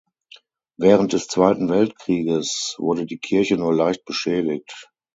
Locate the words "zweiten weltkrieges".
1.27-2.73